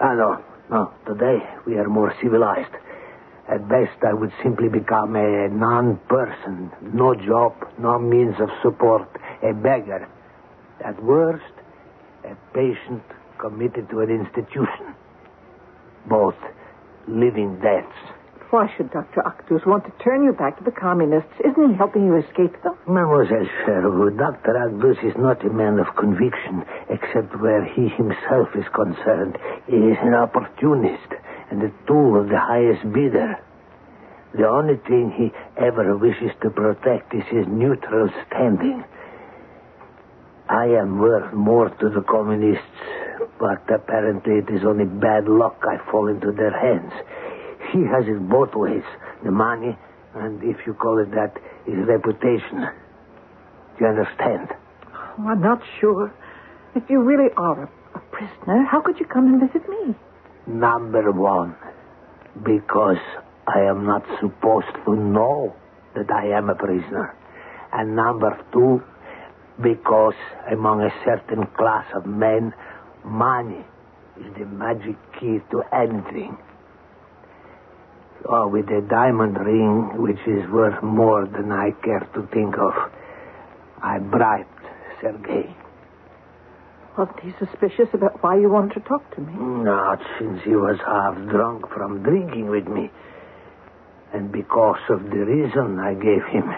[0.00, 0.92] Ah, no, no.
[1.06, 2.72] Today we are more civilized.
[3.48, 6.70] At best, I would simply become a non-person.
[6.94, 9.08] No job, no means of support.
[9.42, 10.08] A beggar.
[10.84, 11.54] At worst,
[12.24, 13.02] a patient
[13.38, 14.94] committed to an institution.
[16.08, 16.36] Both
[17.06, 17.96] living deaths.
[18.54, 19.20] Why should Dr.
[19.26, 21.34] Akdus want to turn you back to the communists?
[21.40, 22.78] Isn't he helping you escape them?
[22.86, 24.54] Mademoiselle Sherwood, Dr.
[24.54, 29.38] Agdus is not a man of conviction, except where he himself is concerned.
[29.66, 31.18] He is an opportunist
[31.50, 33.42] and a tool of the highest bidder.
[34.38, 38.84] The only thing he ever wishes to protect is his neutral standing.
[40.48, 42.62] I am worth more to the communists,
[43.40, 46.92] but apparently it is only bad luck I fall into their hands.
[47.74, 48.84] He has it both ways
[49.24, 49.76] the money,
[50.14, 51.34] and if you call it that,
[51.66, 52.70] his reputation.
[53.74, 54.54] Do you understand?
[55.18, 56.14] Oh, I'm not sure.
[56.76, 59.96] If you really are a, a prisoner, how could you come and visit me?
[60.46, 61.56] Number one,
[62.44, 63.02] because
[63.48, 65.56] I am not supposed to know
[65.96, 67.16] that I am a prisoner.
[67.72, 68.84] And number two,
[69.60, 70.14] because
[70.48, 72.54] among a certain class of men,
[73.04, 73.64] money
[74.20, 76.38] is the magic key to anything.
[78.26, 82.72] Oh, with a diamond ring, which is worth more than I care to think of,
[83.82, 84.48] I bribed
[85.00, 85.54] Sergei.
[86.96, 89.34] Wasn't he suspicious about why you wanted to talk to me?
[89.64, 92.90] Not since he was half drunk from drinking with me.
[94.14, 96.48] And because of the reason I gave him.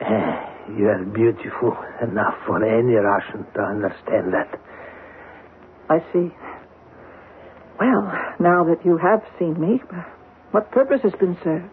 [0.00, 4.58] Eh, you are beautiful enough for any Russian to understand that.
[5.88, 6.34] I see.
[7.78, 9.80] Well, now that you have seen me,
[10.50, 11.70] what purpose has been served?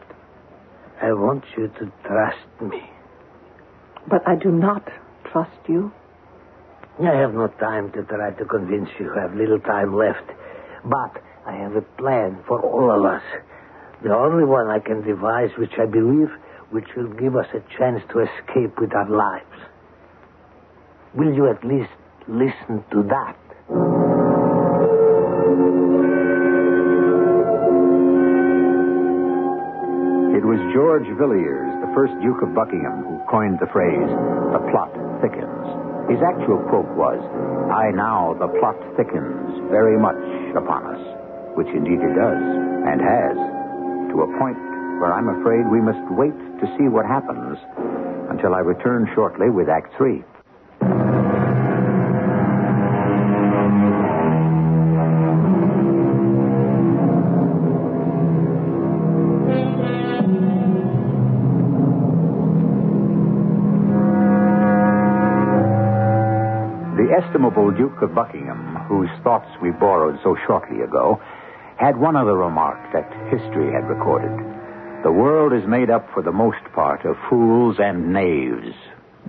[1.01, 2.81] I want you to trust me.
[4.09, 4.87] But I do not
[5.31, 5.91] trust you.
[6.99, 9.13] I have no time to try to convince you.
[9.15, 10.25] I have little time left.
[10.83, 13.23] But I have a plan for all of us.
[14.03, 16.29] The only one I can devise, which I believe,
[16.71, 19.67] which will give us a chance to escape with our lives.
[21.15, 21.89] Will you at least
[22.27, 23.37] listen to that?
[30.73, 34.09] George Villiers, the first Duke of Buckingham, who coined the phrase,
[34.53, 35.65] the plot thickens.
[36.05, 37.17] His actual quote was,
[37.73, 40.21] I now, the plot thickens very much
[40.53, 41.01] upon us,
[41.57, 42.41] which indeed it does,
[42.85, 43.37] and has,
[44.13, 44.61] to a point
[45.01, 47.57] where I'm afraid we must wait to see what happens
[48.29, 50.21] until I return shortly with Act Three.
[67.19, 71.19] Estimable Duke of Buckingham, whose thoughts we borrowed so shortly ago,
[71.77, 74.31] had one other remark that history had recorded.
[75.03, 78.75] The world is made up for the most part of fools and knaves.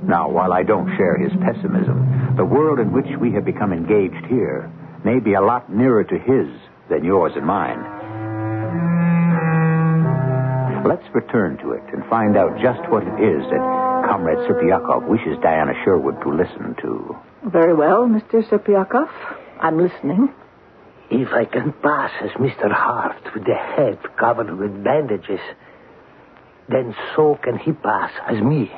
[0.02, 4.24] Now, while I don't share his pessimism, the world in which we have become engaged
[4.26, 4.70] here
[5.04, 6.48] may be a lot nearer to his
[6.88, 7.78] than yours and mine.
[10.86, 13.79] Let's return to it and find out just what it is that
[14.10, 17.16] Comrade Serpiakov wishes Diana Sherwood to listen to.
[17.44, 18.42] Very well, Mr.
[18.50, 19.08] Serpiakov.
[19.60, 20.34] I'm listening.
[21.12, 22.72] If I can pass as Mr.
[22.72, 25.38] Hart with the head covered with bandages,
[26.68, 28.72] then so can he pass as me.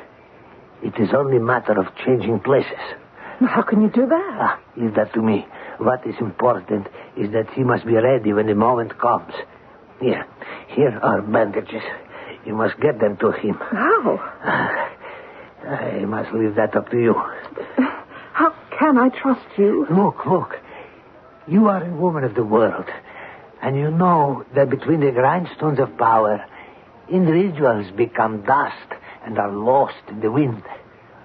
[0.82, 2.84] It is only a matter of changing places.
[3.40, 4.36] How can you do that?
[4.38, 5.46] Ah, leave that to me.
[5.78, 9.32] What is important is that he must be ready when the moment comes.
[9.98, 10.26] Here,
[10.68, 11.82] here are bandages.
[12.44, 13.54] You must get them to him.
[13.54, 14.88] How?
[15.66, 17.14] I must leave that up to you.
[18.32, 19.86] How can I trust you?
[19.90, 20.58] Look, look.
[21.46, 22.86] You are a woman of the world.
[23.60, 26.44] And you know that between the grindstones of power,
[27.08, 30.62] individuals become dust and are lost in the wind.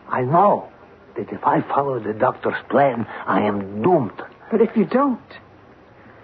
[0.07, 0.69] I know
[1.15, 4.21] that if I follow the doctor's plan, I am doomed.
[4.51, 5.19] But if you don't,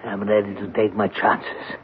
[0.04, 1.78] I'm ready to take my chances.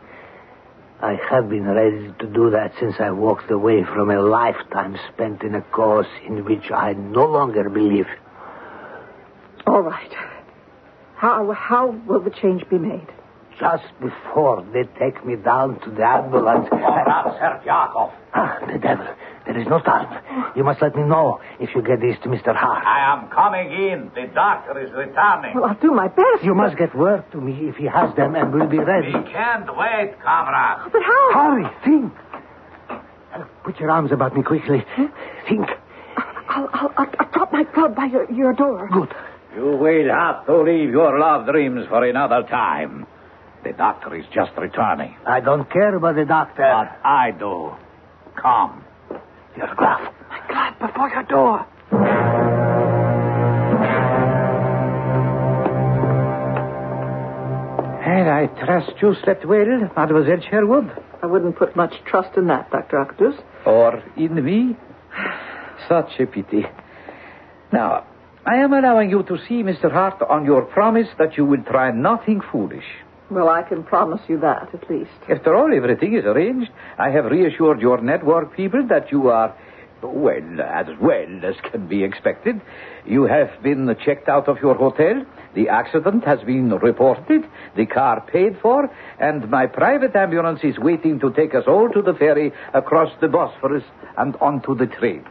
[1.01, 5.43] I have been ready to do that since I walked away from a lifetime spent
[5.43, 8.07] in a cause in which I no longer believe.
[9.65, 10.13] all right.
[11.15, 13.07] How how will the change be made?
[13.59, 16.69] Just before they take me down to the ambulance.
[16.69, 18.11] Serpiakov.
[18.33, 19.07] Ah, the devil.
[19.49, 20.53] There is no time.
[20.55, 22.55] You must let me know if you get these to Mr.
[22.55, 22.85] Hart.
[22.85, 24.11] I am coming in.
[24.13, 25.55] The doctor is returning.
[25.55, 26.43] Well, I'll do my best.
[26.43, 29.07] You must get word to me if he has them and we'll be ready.
[29.07, 30.91] We can't wait, comrade.
[30.93, 31.33] But how?
[31.33, 32.13] Hurry, think.
[33.33, 34.85] Uh, put your arms about me quickly.
[35.47, 35.67] Think.
[36.47, 38.87] I'll, I'll, I'll, I'll drop my club by your, your door.
[38.93, 39.15] Good.
[39.55, 43.07] You will have to leave your love dreams for another time.
[43.63, 45.15] The doctor is just returning.
[45.25, 46.61] I don't care about the doctor.
[46.61, 47.71] But I do.
[48.39, 48.85] Come.
[49.57, 50.13] Your glove.
[50.29, 51.65] My glove before your door.
[58.05, 60.89] And I trust you slept well, Mademoiselle Sherwood.
[61.21, 62.97] I wouldn't put much trust in that, Dr.
[62.97, 63.37] Akdus.
[63.65, 64.77] Or in me?
[65.87, 66.65] Such a pity.
[67.71, 68.05] Now,
[68.45, 69.91] I am allowing you to see Mr.
[69.91, 72.85] Hart on your promise that you will try nothing foolish.
[73.29, 75.11] Well, I can promise you that, at least.
[75.29, 76.71] After all, everything is arranged.
[76.97, 79.55] I have reassured your network people that you are,
[80.01, 82.59] well, as well as can be expected.
[83.05, 85.23] You have been checked out of your hotel.
[85.53, 87.43] The accident has been reported,
[87.75, 88.89] the car paid for,
[89.19, 93.27] and my private ambulance is waiting to take us all to the ferry across the
[93.27, 93.83] Bosphorus
[94.17, 95.23] and onto the train.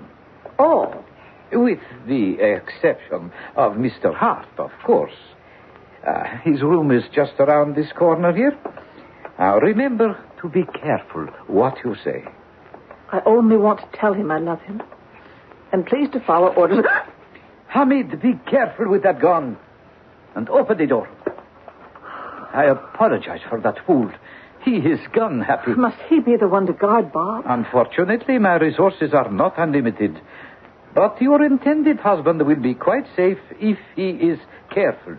[0.58, 1.04] Oh,
[1.52, 4.14] With the exception of Mr.
[4.14, 5.14] Hart, of course.
[6.08, 8.56] Uh, his room is just around this corner here.
[9.38, 12.24] Now, remember to be careful what you say.
[13.12, 14.82] I only want to tell him I love him.
[15.72, 16.84] And please to follow orders.
[17.68, 19.58] Hamid, be careful with that gun.
[20.34, 21.08] And open the door.
[22.54, 24.10] I apologize for that fool.
[24.64, 25.72] He is gun happy.
[25.72, 27.44] Must he be the one to guard Bob?
[27.46, 30.18] Unfortunately, my resources are not unlimited.
[30.94, 34.38] But your intended husband will be quite safe if he is
[34.72, 35.16] careful.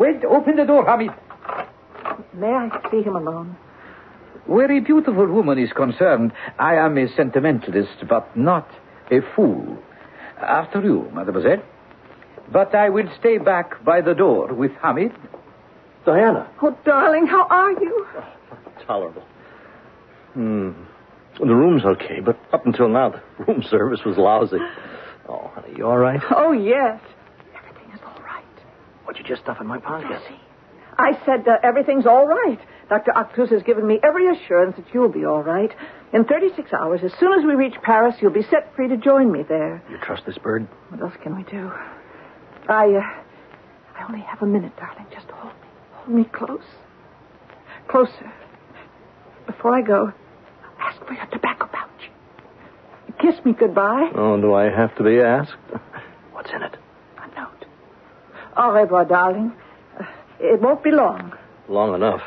[0.00, 1.10] Wait, open the door, Hamid.
[2.34, 3.54] May I see him alone?
[4.46, 8.66] Where a beautiful woman is concerned, I am a sentimentalist, but not
[9.10, 9.76] a fool.
[10.40, 11.62] After you, mademoiselle.
[12.50, 15.12] But I will stay back by the door with Hamid.
[16.06, 16.48] Diana.
[16.62, 18.06] Oh, darling, how are you?
[18.16, 18.24] Oh,
[18.86, 19.22] Tolerable.
[20.32, 20.70] Hmm.
[21.38, 24.56] The room's okay, but up until now, the room service was lousy.
[25.28, 26.20] Oh, honey, you all right?
[26.34, 26.98] Oh, yes.
[27.54, 28.44] Everything is all right.
[29.10, 30.06] What'd you just stuff in my pocket?
[30.08, 30.40] I see.
[30.96, 32.60] I said uh, everything's all right.
[32.88, 33.10] Dr.
[33.10, 35.72] Akdus has given me every assurance that you'll be all right.
[36.12, 39.32] In 36 hours, as soon as we reach Paris, you'll be set free to join
[39.32, 39.82] me there.
[39.90, 40.68] You trust this bird?
[40.90, 41.72] What else can we do?
[42.68, 45.06] I, uh, I only have a minute, darling.
[45.12, 45.68] Just hold me.
[45.94, 46.62] Hold me close.
[47.88, 48.32] Closer.
[49.44, 50.12] Before I go,
[50.78, 52.10] ask for your tobacco pouch.
[53.18, 54.12] Kiss me goodbye.
[54.14, 55.56] Oh, do I have to be asked?
[56.32, 56.76] What's in it?
[58.56, 58.60] A.
[58.62, 59.52] Au revoir, darling.
[59.98, 60.04] Uh,
[60.40, 61.32] it won't be long.
[61.68, 62.22] Long enough.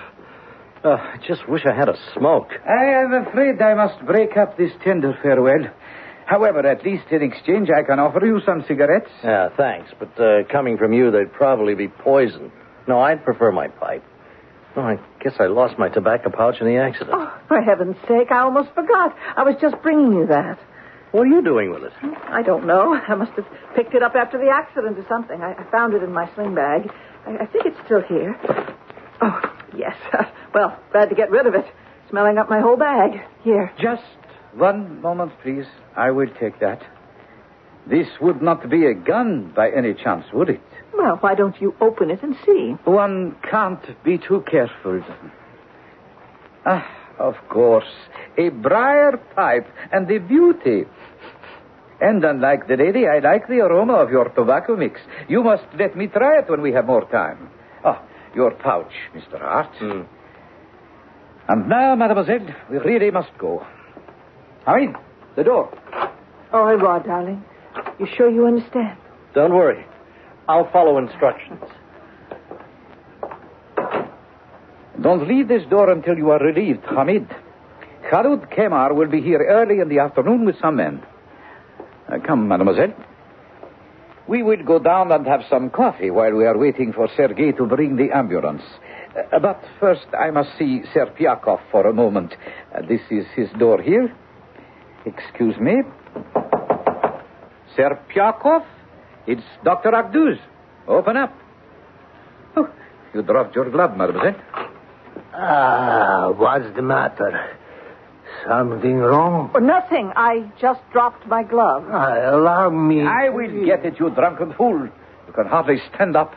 [0.83, 2.49] Uh, I just wish I had a smoke.
[2.67, 5.69] I am afraid I must break up this tender farewell.
[6.25, 9.09] However, at least in exchange, I can offer you some cigarettes.
[9.23, 9.91] Yeah, thanks.
[9.99, 12.51] But uh, coming from you, they'd probably be poison.
[12.87, 14.03] No, I'd prefer my pipe.
[14.75, 17.11] Oh, I guess I lost my tobacco pouch in the accident.
[17.13, 19.15] Oh, for heaven's sake, I almost forgot.
[19.37, 20.57] I was just bringing you that.
[21.13, 21.93] What are you doing with it?
[22.27, 22.95] I don't know.
[22.95, 23.45] I must have
[23.75, 25.41] picked it up after the accident or something.
[25.43, 26.89] I, I found it in my sling bag.
[27.27, 28.35] I, I think it's still here.
[29.21, 29.39] Oh,
[29.77, 29.95] yes.
[30.55, 31.65] well, glad to get rid of it.
[32.09, 33.21] Smelling up my whole bag.
[33.43, 33.71] Here.
[33.79, 34.01] Just
[34.55, 35.65] one moment, please.
[35.95, 36.81] I will take that.
[37.87, 40.61] This would not be a gun by any chance, would it?
[40.97, 42.73] Well, why don't you open it and see?
[42.85, 45.03] One can't be too careful.
[46.65, 46.87] Ah,
[47.19, 47.87] of course.
[48.37, 50.85] A briar pipe and the beauty.
[52.01, 54.99] And unlike the lady, I like the aroma of your tobacco mix.
[55.29, 57.49] You must let me try it when we have more time.
[57.85, 58.01] Ah,
[58.35, 59.39] your pouch, Mr.
[59.39, 59.69] Hart.
[61.47, 63.65] And now, mademoiselle, we really must go.
[64.65, 64.95] Hamid,
[65.35, 65.69] the door.
[66.51, 67.43] Au revoir, darling.
[67.99, 68.97] You sure you understand?
[69.33, 69.85] Don't worry.
[70.47, 71.63] I'll follow instructions.
[75.01, 77.27] Don't leave this door until you are relieved, Hamid.
[78.11, 81.01] Khalud Kemar will be here early in the afternoon with some men.
[82.07, 82.93] Uh, come, mademoiselle.
[84.27, 87.65] We will go down and have some coffee while we are waiting for Sergei to
[87.65, 88.61] bring the ambulance.
[89.15, 92.35] Uh, but first, I must see Serpiakov for a moment.
[92.73, 94.13] Uh, this is his door here.
[95.05, 95.81] Excuse me.
[97.75, 98.65] Serpiakov?
[99.25, 99.91] It's Dr.
[99.91, 100.39] Akdus.
[100.87, 101.33] Open up.
[102.55, 102.69] Oh,
[103.13, 104.35] you dropped your glove, mademoiselle.
[105.35, 107.57] Ah, what's the matter?
[108.47, 109.51] Something wrong?
[109.55, 110.11] Oh, nothing.
[110.15, 111.85] I just dropped my glove.
[111.89, 113.01] Ah, allow me.
[113.01, 114.85] I will get it, you drunken fool.
[115.27, 116.35] You can hardly stand up.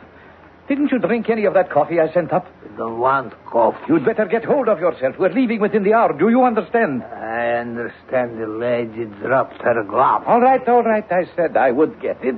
[0.67, 2.45] Didn't you drink any of that coffee I sent up?
[2.77, 3.79] Don't want coffee.
[3.87, 5.15] You'd better get hold of yourself.
[5.17, 6.11] We're leaving within the hour.
[6.17, 7.03] Do you understand?
[7.03, 10.23] I understand the lady dropped her glove.
[10.27, 11.09] All right, all right.
[11.09, 12.35] I said I would get it.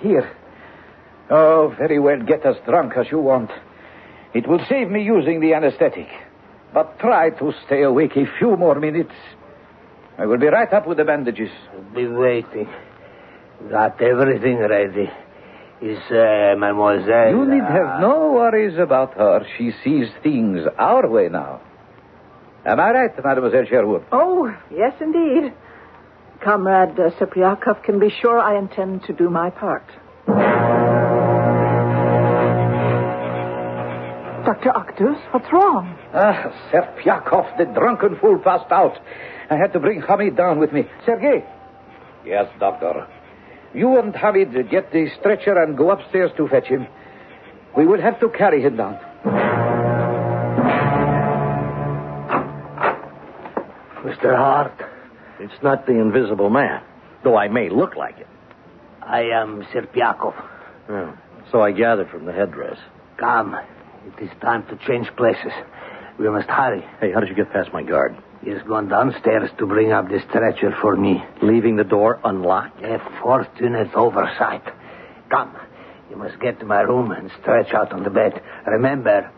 [0.00, 0.28] Here.
[1.30, 2.20] Oh, very well.
[2.22, 3.50] Get as drunk as you want.
[4.34, 6.08] It will save me using the anesthetic.
[6.72, 9.14] But try to stay awake a few more minutes.
[10.18, 11.50] I will be right up with the bandages.
[11.72, 12.68] I'll Be waiting.
[13.70, 15.10] Got everything ready.
[15.80, 17.30] Is uh, Mademoiselle.
[17.30, 19.46] You need uh, have no worries about her.
[19.56, 21.60] She sees things our way now.
[22.64, 24.04] Am I right, Mademoiselle Sherwood?
[24.10, 25.52] Oh, yes, indeed.
[26.42, 29.84] Comrade uh, Serpiakov can be sure I intend to do my part.
[34.44, 34.70] Dr.
[34.70, 35.96] Akdus, what's wrong?
[36.12, 38.98] Ah, Serpiakov, the drunken fool, passed out.
[39.50, 40.84] I had to bring Hamid down with me.
[41.06, 41.44] Sergei.
[42.26, 43.06] Yes, doctor.
[43.72, 46.86] You and Hamid get the stretcher and go upstairs to fetch him.
[47.76, 48.98] We will have to carry him down.
[54.04, 54.36] Mr.
[54.36, 54.78] Hart,
[55.40, 56.82] it's not the invisible man,
[57.24, 58.28] though I may look like it.
[59.02, 60.34] I am Serpiakov.
[60.88, 61.18] Oh,
[61.50, 62.78] so I gathered from the headdress.
[63.16, 63.56] Come,
[64.06, 65.52] it is time to change places.
[66.18, 66.84] We must hurry.
[67.00, 68.16] Hey, how did you get past my guard?
[68.42, 71.24] He has gone downstairs to bring up the stretcher for me.
[71.42, 72.82] Leaving the door unlocked?
[72.82, 74.62] A fortunate oversight.
[75.30, 75.56] Come.
[76.10, 78.40] You must get to my room and stretch out on the bed.
[78.66, 79.30] Remember,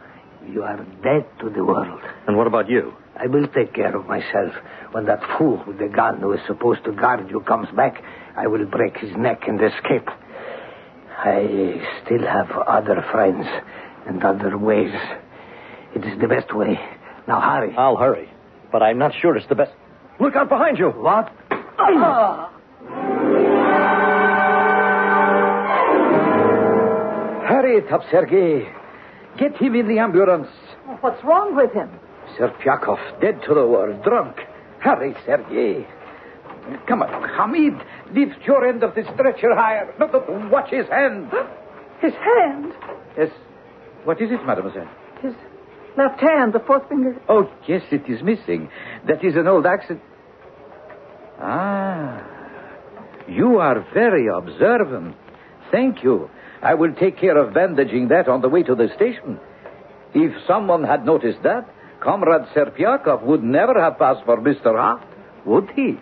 [0.47, 2.01] you are dead to the world.
[2.27, 2.93] And what about you?
[3.17, 4.53] I will take care of myself.
[4.91, 8.03] When that fool with the gun who is supposed to guard you comes back,
[8.37, 10.09] I will break his neck and escape.
[11.19, 13.47] I still have other friends
[14.07, 14.95] and other ways.
[15.95, 16.79] It is the best way.
[17.27, 17.75] Now hurry.
[17.77, 18.29] I'll hurry.
[18.71, 19.73] But I'm not sure it's the best.
[20.21, 20.91] Look out behind you!
[20.91, 21.33] What?
[27.47, 28.69] Hurry it up, Sergei.
[29.39, 30.49] Get him in the ambulance.
[31.01, 31.91] What's wrong with him?
[32.37, 34.37] Serpiakov, dead to the world, drunk.
[34.81, 35.87] Hurry, Sergei.
[36.89, 37.75] Come on, Hamid.
[38.13, 39.95] Lift your end of the stretcher higher.
[39.99, 41.31] No, no, watch his hand.
[42.01, 42.73] His hand.
[43.17, 43.31] Yes.
[44.07, 44.89] What is it, mademoiselle?
[45.21, 45.35] His
[45.99, 47.21] left hand, the fourth finger.
[47.29, 48.71] Oh, yes, it is missing.
[49.09, 50.03] That is an old accident.
[51.41, 52.25] Ah.
[53.27, 55.17] You are very observant.
[55.73, 56.31] Thank you.
[56.63, 59.41] I will take care of bandaging that on the way to the station.
[60.15, 61.69] If someone had noticed that,
[62.01, 64.79] Comrade Serpiakov would never have passed for Mr.
[64.79, 65.03] Hart,
[65.45, 65.99] would he?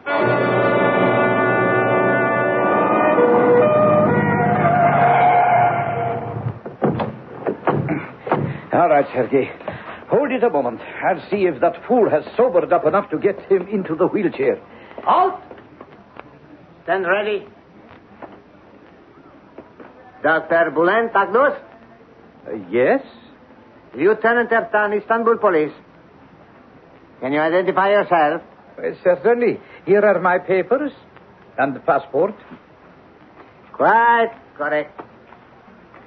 [8.84, 9.50] All right, Sergei.
[10.10, 10.78] Hold it a moment.
[11.02, 14.60] I'll see if that fool has sobered up enough to get him into the wheelchair.
[15.02, 15.40] Halt!
[16.82, 17.46] Stand ready.
[20.22, 20.70] Dr.
[20.76, 21.56] Bülent Akdus,
[22.46, 23.00] Uh, yes?
[23.94, 25.72] Lieutenant Ertan, Istanbul Police.
[27.20, 28.42] Can you identify yourself?
[28.76, 29.58] Uh, certainly.
[29.86, 30.92] Here are my papers
[31.56, 32.34] and the passport.
[33.72, 35.00] Quite correct.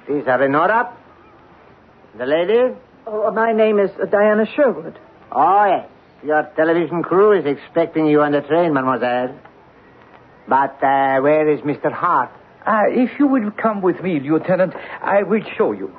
[0.08, 0.92] These are Renora.
[2.16, 2.74] The lady?
[3.06, 4.98] Oh, my name is uh, Diana Sherwood.
[5.32, 5.88] Oh, yes.
[6.24, 9.38] Your television crew is expecting you on the train, mademoiselle.
[10.48, 11.92] But uh, where is Mr.
[11.92, 12.30] Hart?
[12.66, 15.92] Ah, if you will come with me, Lieutenant, I will show you.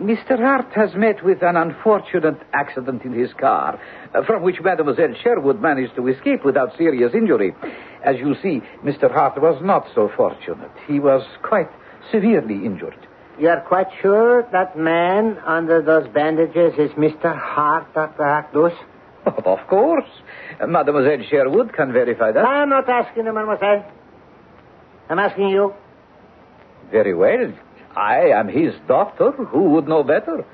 [0.00, 0.38] Mr.
[0.38, 3.78] Hart has met with an unfortunate accident in his car,
[4.14, 7.54] uh, from which Mademoiselle Sherwood managed to escape without serious injury.
[8.04, 9.12] As you see, Mr.
[9.12, 10.70] Hart was not so fortunate.
[10.86, 11.68] He was quite
[12.10, 12.96] severely injured.
[13.40, 17.34] You are quite sure that man under those bandages is Mr.
[17.34, 18.22] Hart, Dr.
[18.22, 18.76] Akdus?
[19.26, 20.08] Of course.
[20.66, 22.44] Mademoiselle Sherwood can verify that.
[22.44, 23.84] I'm not asking you, mademoiselle.
[25.08, 25.74] I'm asking you.
[26.90, 27.52] Very well.
[27.96, 29.30] I am his doctor.
[29.32, 30.44] Who would know better?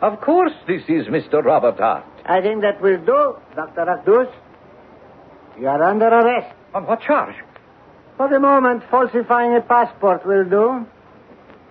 [0.00, 1.44] Of course, this is Mr.
[1.44, 2.04] Robert Hart.
[2.24, 3.84] I think that will do, Dr.
[3.86, 4.32] Akdus.
[5.60, 6.54] You are under arrest.
[6.74, 7.36] On what charge?
[8.16, 10.86] For the moment, falsifying a passport will do.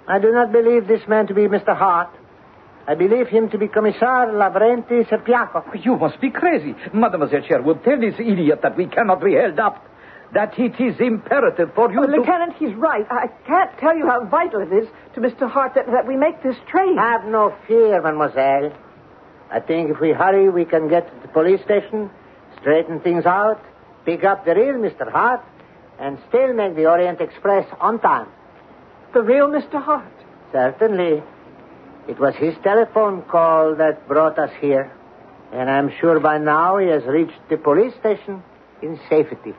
[0.07, 1.75] I do not believe this man to be Mr.
[1.75, 2.09] Hart.
[2.87, 5.63] I believe him to be Commissar Lavrenti Serpiakov.
[5.67, 6.75] Oh, you must be crazy.
[6.93, 9.83] Mademoiselle Sherwood, tell this idiot that we cannot be held up.
[10.33, 12.11] That it is imperative for you Oh, to...
[12.11, 13.05] Lieutenant, he's right.
[13.09, 15.49] I can't tell you how vital it is to Mr.
[15.49, 16.97] Hart that, that we make this train.
[16.97, 18.71] Have no fear, mademoiselle.
[19.49, 22.09] I think if we hurry, we can get to the police station,
[22.59, 23.61] straighten things out,
[24.05, 25.09] pick up the real Mr.
[25.11, 25.41] Hart,
[25.99, 28.27] and still make the Orient Express on time.
[29.15, 29.81] The real Mr.
[29.81, 30.11] Hart.
[30.51, 31.23] Certainly.
[32.09, 34.91] It was his telephone call that brought us here.
[35.53, 38.43] And I'm sure by now he has reached the police station
[38.81, 39.53] in safety.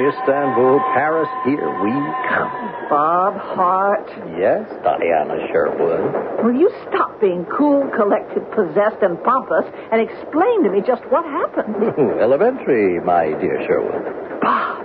[0.00, 0.80] Istanbul.
[0.94, 1.92] Paris, here we
[2.28, 2.52] come.
[2.88, 4.08] Bob Hart.
[4.38, 6.44] Yes, Diana Sherwood.
[6.44, 11.24] Will you stop being cool, collected, possessed, and pompous and explain to me just what
[11.24, 11.74] happened?
[12.20, 14.40] Elementary, my dear Sherwood.
[14.40, 14.84] Bob,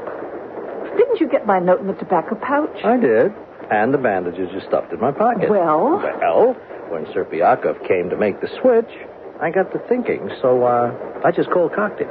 [0.98, 2.84] didn't you get my note in the tobacco pouch?
[2.84, 3.34] I did.
[3.70, 5.50] And the bandages you stuffed in my pocket.
[5.50, 5.98] Well?
[6.20, 6.54] Well,
[6.90, 8.90] when Serpiakov came to make the switch,
[9.42, 10.92] I got to thinking, so uh,
[11.24, 12.10] I just cold cocked him.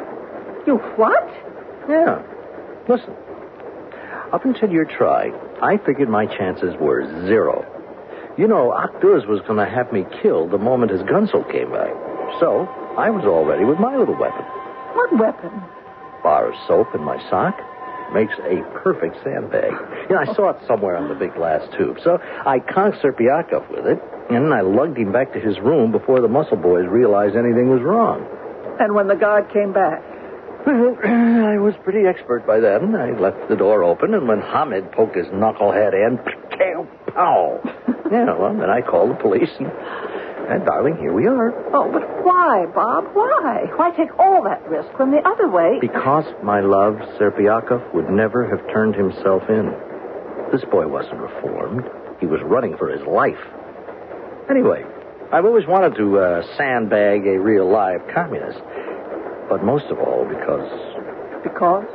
[0.66, 1.28] You what?
[1.88, 2.22] Yeah.
[2.91, 3.14] Listen.
[4.32, 5.30] Up until your try,
[5.62, 7.64] I figured my chances were zero.
[8.36, 11.95] You know, Akdus was going to have me killed the moment his gunsel came back.
[12.41, 12.66] So,
[12.99, 14.43] I was all ready with my little weapon.
[14.99, 15.62] What weapon?
[16.24, 17.55] Bar of soap in my sock
[18.12, 19.70] makes a perfect sandbag.
[20.11, 21.99] You know, I saw it somewhere on the big glass tube.
[22.03, 26.20] So I conked Serpiakov with it, and I lugged him back to his room before
[26.20, 28.26] the muscle boys realized anything was wrong.
[28.80, 30.03] And when the guard came back?
[30.66, 32.94] Well, I was pretty expert by then.
[32.94, 37.61] I left the door open, and when Hamid poked his knucklehead in, pow, pow.
[38.12, 39.68] yeah, well, then I called the police, and,
[40.48, 41.52] and darling, here we are.
[41.74, 43.04] Oh, but why, Bob?
[43.14, 43.64] Why?
[43.76, 45.78] Why take all that risk when the other way?
[45.80, 49.72] Because, my love, Serpiakov would never have turned himself in.
[50.52, 51.84] This boy wasn't reformed.
[52.20, 53.40] He was running for his life.
[54.50, 54.84] Anyway,
[55.32, 58.58] I've always wanted to uh, sandbag a real live communist.
[59.51, 60.70] But most of all, because.
[61.42, 61.90] Because?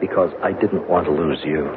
[0.00, 1.68] Because I didn't want to lose you.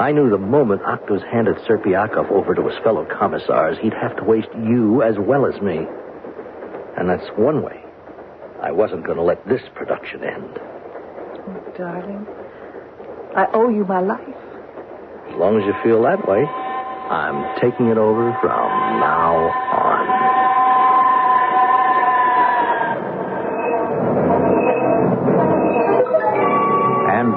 [0.00, 4.24] I knew the moment Akdus handed Serpiakov over to his fellow commissars, he'd have to
[4.24, 5.86] waste you as well as me.
[6.96, 7.84] And that's one way.
[8.62, 10.58] I wasn't going to let this production end.
[10.58, 12.26] Oh, darling,
[13.36, 14.20] I owe you my life.
[15.28, 19.36] As long as you feel that way, I'm taking it over from now
[19.76, 20.45] on.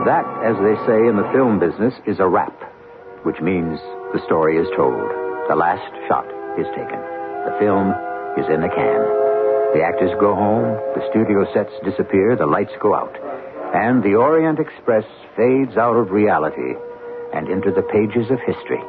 [0.05, 2.55] That, as they say in the film business, is a wrap,
[3.23, 3.79] which means
[4.13, 5.09] the story is told.
[5.49, 6.27] The last shot
[6.59, 6.99] is taken.
[7.47, 7.89] The film
[8.37, 9.01] is in the can.
[9.73, 13.15] The actors go home, the studio sets disappear, the lights go out,
[13.73, 15.05] and the Orient Express
[15.37, 16.73] fades out of reality
[17.33, 18.81] and into the pages of history.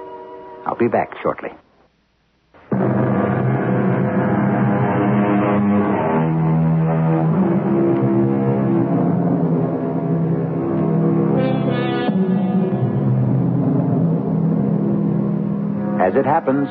[0.67, 1.51] I'll be back shortly.
[16.21, 16.69] It happens,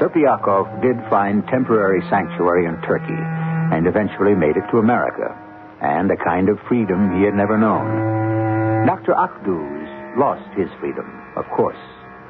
[0.00, 5.36] Serpiakov did find temporary sanctuary in Turkey and eventually made it to America,
[5.82, 8.86] and a kind of freedom he had never known.
[8.86, 9.12] Dr.
[9.12, 11.04] Akdus lost his freedom,
[11.36, 11.76] of course,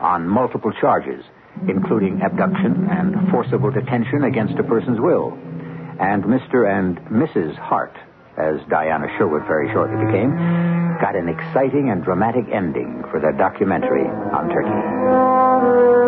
[0.00, 1.22] on multiple charges,
[1.68, 5.38] including abduction and forcible detention against a person's will.
[6.00, 6.66] And Mr.
[6.66, 7.54] and Mrs.
[7.54, 7.94] Hart,
[8.38, 10.34] as Diana Sherwood very shortly became,
[11.00, 16.05] got an exciting and dramatic ending for their documentary on Turkey.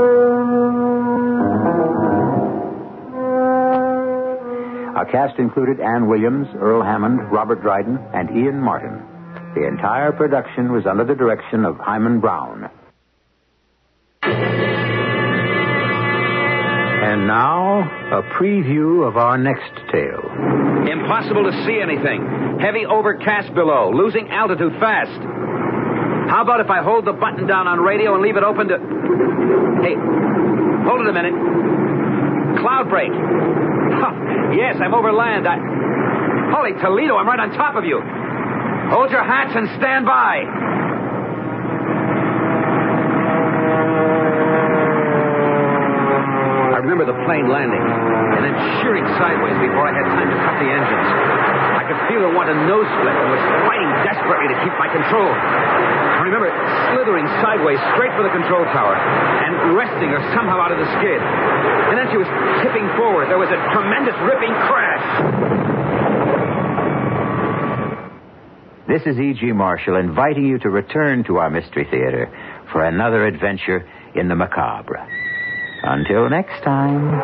[4.98, 8.98] Our cast included Ann Williams, Earl Hammond, Robert Dryden, and Ian Martin.
[9.54, 12.68] The entire production was under the direction of Himan Brown.
[17.04, 17.78] And now,
[18.10, 20.26] a preview of our next tale.
[20.90, 22.58] Impossible to see anything.
[22.58, 23.92] Heavy overcast below.
[23.94, 25.22] Losing altitude fast.
[26.28, 28.78] How about if I hold the button down on radio and leave it open to.
[29.78, 29.94] Hey,
[30.90, 31.34] hold it a minute.
[32.58, 33.12] Cloud break.
[34.48, 35.46] Yes, I'm over land.
[35.46, 35.60] I.
[36.50, 38.00] Holy Toledo, I'm right on top of you.
[38.90, 40.40] Hold your hats and stand by.
[46.72, 50.56] I remember the plane landing and then shearing sideways before I had time to cut
[50.56, 51.57] the engines.
[51.88, 54.92] I could feel her want a nose split and was fighting desperately to keep my
[54.92, 55.24] control.
[55.24, 56.52] I remember
[56.92, 61.16] slithering sideways straight for the control tower and wresting her somehow out of the skid.
[61.16, 62.28] And then she was
[62.60, 63.32] tipping forward.
[63.32, 65.06] There was a tremendous ripping crash.
[68.84, 69.56] This is E.G.
[69.56, 72.28] Marshall inviting you to return to our Mystery Theater
[72.68, 75.00] for another adventure in the macabre.
[75.88, 77.16] Until next time,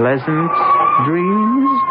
[0.00, 0.56] pleasant
[1.04, 1.87] dreams.